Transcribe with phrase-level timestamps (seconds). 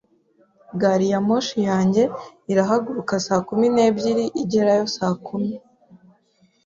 [0.81, 2.03] Gari ya moshi yanjye
[2.51, 5.51] irahaguruka saa kumi n'ebyiri igerayo saa kumi.